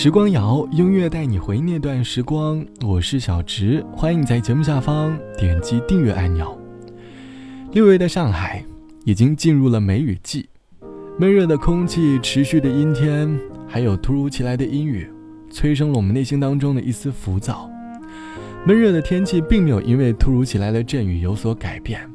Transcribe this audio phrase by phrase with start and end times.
[0.00, 2.64] 时光谣，音乐带你回那段时光。
[2.86, 6.56] 我是小植，欢迎你在节目下方点击订阅按钮。
[7.72, 8.64] 六月的上海
[9.04, 10.48] 已经进入了梅雨季，
[11.18, 15.10] 闷热的空气、持续的阴天，还有突如其来的阴雨，
[15.50, 17.68] 催生了我们内心当中的一丝浮躁。
[18.64, 22.08] 闷热的天气并没有因为突如其来的阵雨有所改变。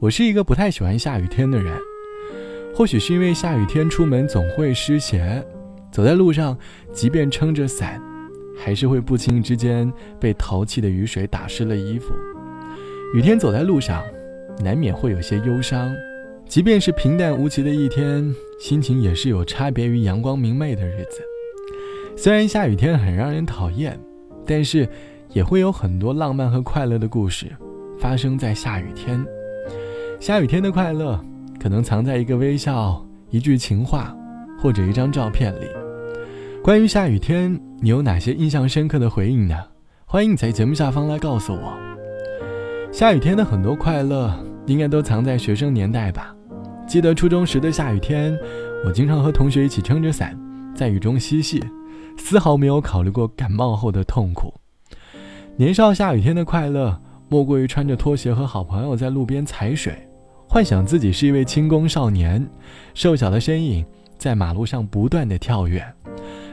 [0.00, 1.74] 我是一个不太喜欢下雨天的人，
[2.74, 5.42] 或许是因为下雨天出门总会湿鞋。
[5.90, 6.56] 走在路上，
[6.92, 8.00] 即便撑着伞，
[8.56, 12.14] 还是会不经意之间被淘气的雨水打湿了衣服。
[13.14, 14.02] 雨天走在路上，
[14.62, 15.92] 难免会有些忧伤。
[16.46, 21.20] 即便是平淡无奇的一天，心情也是有差别于阳光明媚的日子。
[22.16, 23.98] 虽然下雨天很让人讨厌，
[24.44, 24.88] 但是
[25.32, 27.46] 也会有很多浪漫和快乐的故事
[27.98, 29.24] 发生在下雨天。
[30.18, 31.18] 下雨天的快乐，
[31.60, 34.14] 可能藏在一个微笑、一句情话，
[34.60, 35.66] 或者一张照片里。
[36.62, 39.56] 关于下雨天，你有哪些印象深刻的回忆呢？
[40.04, 41.78] 欢迎你在节目下方来告诉我。
[42.92, 44.32] 下雨天的很多快乐，
[44.66, 46.34] 应该都藏在学生年代吧。
[46.86, 48.36] 记得初中时的下雨天，
[48.84, 50.38] 我经常和同学一起撑着伞，
[50.74, 51.64] 在雨中嬉戏，
[52.18, 54.52] 丝毫没有考虑过感冒后的痛苦。
[55.56, 59.94] 年少下雨天的快乐，莫过于穿着拖鞋和好朋友在路边踩水，
[60.48, 62.44] 幻想自己是一位轻功少年，
[62.92, 63.86] 瘦小的身影
[64.20, 65.82] 在马路上不断的跳跃。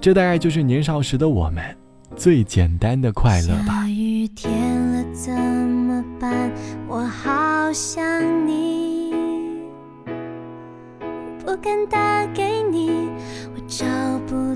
[0.00, 1.62] 这大概就是年少时的我们
[2.14, 3.82] 最简单的快乐吧。
[3.82, 6.52] 下雨天了怎么办？
[6.86, 8.00] 我好想
[8.46, 9.12] 你，
[11.44, 13.08] 不敢打给你，
[13.52, 13.84] 我找
[14.28, 14.47] 不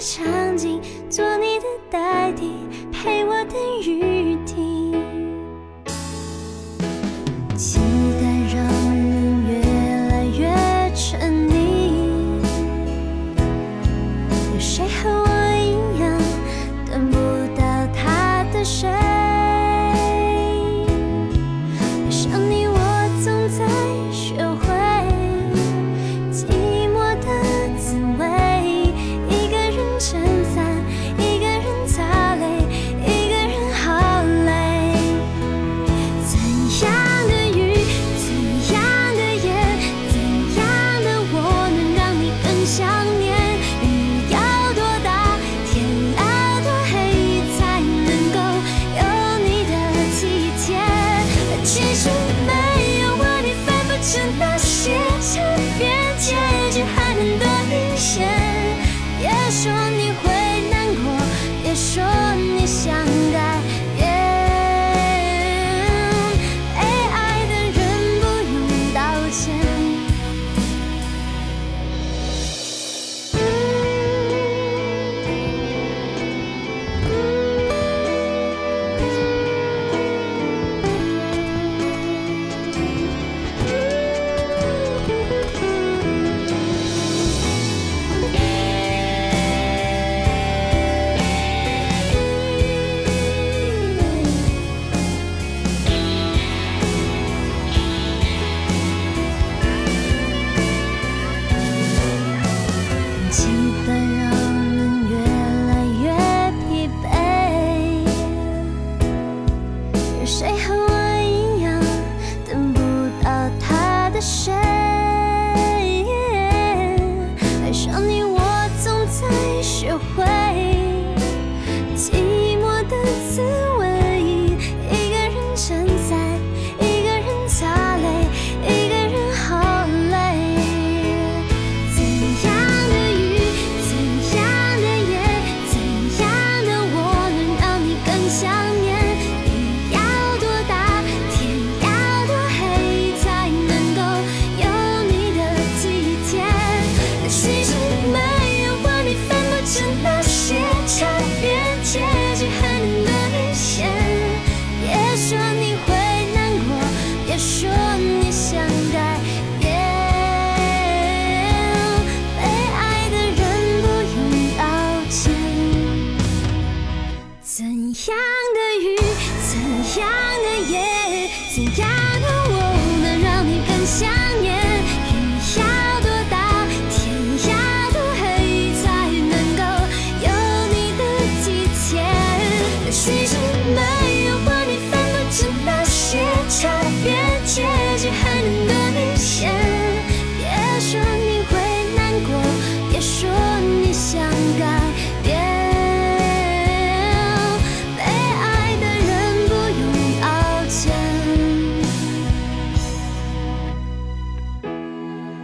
[0.00, 2.52] 场景，做你的代替。
[2.90, 4.92] 陪我等雨停，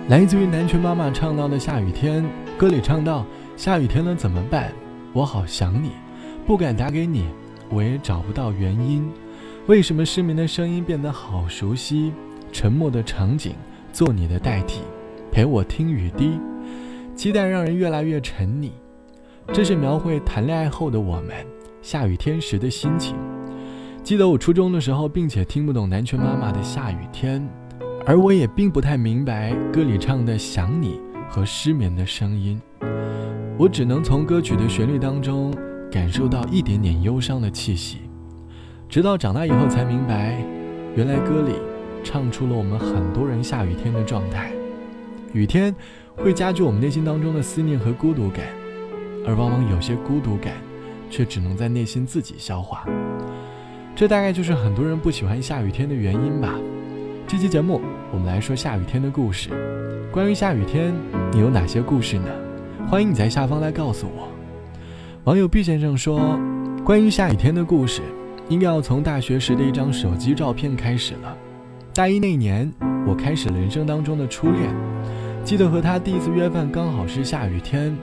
[0.09, 2.23] 来自于南拳妈妈唱到的《下雨天》，
[2.57, 3.27] 歌里唱到
[3.59, 4.73] ：“下雨天了怎么办？
[5.13, 5.91] 我好想你，
[6.47, 7.25] 不敢打给你，
[7.69, 9.11] 我也找不到原因。
[9.67, 12.13] 为什么失眠的声音变得好熟悉？
[12.53, 13.57] 沉默的场景，
[13.93, 14.79] 做你的代替，
[15.33, 16.39] 陪我听雨滴，
[17.17, 18.71] 期待让人越来越沉溺。”
[19.53, 21.35] 这是描绘谈恋爱后的我们
[21.83, 23.17] 下雨天时的心情。
[24.05, 27.41] 记得我初中的时候，并且听不懂南拳妈妈的《下雨天》。
[28.09, 32.63] 而我也并不太明白歌里唱的想你和失眠的声音，
[33.59, 35.53] 我只能从歌曲的旋律当中
[35.91, 38.03] 感受到一点点忧伤的气息。
[38.89, 40.41] 直到长大以后才明白，
[40.95, 41.55] 原来歌里
[42.05, 44.53] 唱出了我们很多人下雨天的状态。
[45.33, 45.75] 雨天
[46.15, 48.47] 会加剧我们内心当中的思念和孤独感，
[49.27, 50.53] 而往往有些孤独感
[51.11, 52.87] 却只能在内心自己消化。
[53.97, 56.55] 这大概就是很多人不喜欢下雨天的原因吧。
[57.29, 57.81] 这期节目，
[58.13, 59.51] 我们来说下雨天的故事。
[60.13, 60.95] 关于下雨天，
[61.33, 62.29] 你有哪些故事呢？
[62.89, 64.29] 欢迎你在下方来告诉我。
[65.25, 66.39] 网友毕先生说，
[66.85, 68.01] 关于下雨天的故事，
[68.49, 71.37] 应该要从大学时的一张手机照片开始了。
[71.93, 72.73] 大一那年，
[73.05, 74.73] 我开始了人生当中的初恋。
[75.43, 77.97] 记得和他第一次约饭，刚好是下雨天。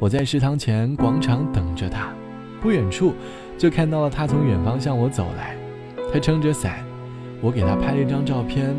[0.00, 2.12] 我在食堂前广场等着他，
[2.60, 3.14] 不远处
[3.56, 5.56] 就看到了他从远方向我走来，
[6.12, 6.84] 他撑着伞。
[7.44, 8.74] 我给他拍了一张照片，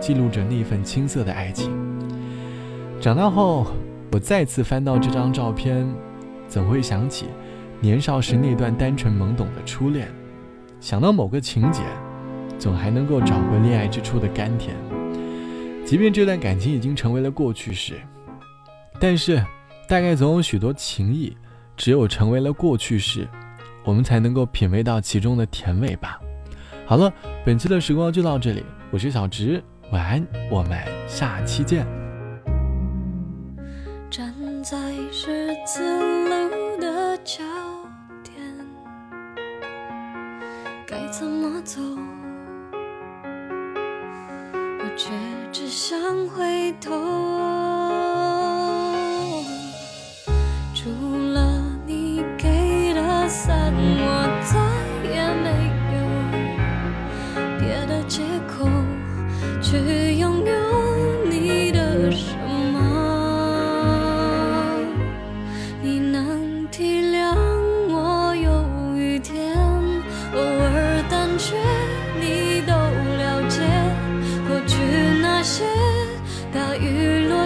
[0.00, 1.70] 记录着那份青涩的爱情。
[2.98, 3.66] 长大后，
[4.10, 5.86] 我再次翻到这张照片，
[6.46, 7.26] 怎会想起
[7.80, 10.08] 年少时那段单纯懵懂的初恋？
[10.80, 11.82] 想到某个情节，
[12.58, 14.74] 总还能够找回恋爱之初的甘甜。
[15.84, 18.00] 即便这段感情已经成为了过去式，
[18.98, 19.36] 但是，
[19.86, 21.36] 大概总有许多情谊，
[21.76, 23.28] 只有成为了过去式，
[23.84, 26.18] 我们才能够品味到其中的甜味吧。
[26.88, 27.12] 好了，
[27.44, 29.62] 本期的时光就到这里，我是小直，
[29.92, 31.97] 晚安，我们下期见。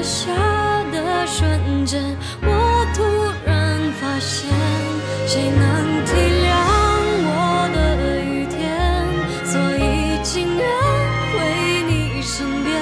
[0.03, 0.33] 下
[0.91, 2.03] 的瞬间
[2.43, 3.03] 我突
[3.47, 4.51] 然发现
[5.27, 6.13] 谁能体
[6.43, 6.51] 谅
[7.25, 7.79] 我的
[8.25, 8.61] 雨天？
[9.45, 10.67] 所以情愿
[11.33, 11.35] 回
[11.89, 12.73] 你身边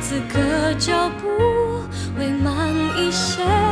[0.00, 1.84] 此刻脚步
[2.18, 2.68] 会慢
[2.98, 3.71] 一些。